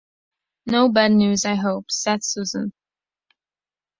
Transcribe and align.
"No 0.65 0.89
bad 0.89 1.11
news, 1.11 1.45
I 1.45 1.53
hope," 1.53 1.91
said 1.91 2.23
Susan. 2.23 2.73